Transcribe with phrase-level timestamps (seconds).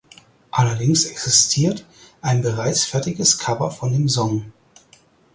[0.49, 1.85] Allerdings existiert
[2.21, 4.51] ein bereits fertiges Cover von den Song.